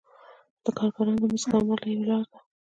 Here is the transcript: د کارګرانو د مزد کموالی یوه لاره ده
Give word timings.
د 0.63 0.65
کارګرانو 0.77 1.21
د 1.21 1.23
مزد 1.31 1.47
کموالی 1.51 1.89
یوه 1.93 2.05
لاره 2.09 2.25
ده 2.31 2.37